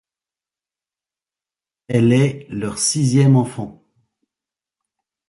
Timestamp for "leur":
2.49-2.79